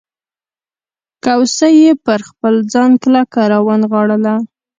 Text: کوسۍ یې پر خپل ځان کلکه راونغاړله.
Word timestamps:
کوسۍ 1.23 1.73
یې 1.83 1.91
پر 2.05 2.19
خپل 2.29 2.53
ځان 2.73 2.91
کلکه 3.03 3.41
راونغاړله. 3.51 4.35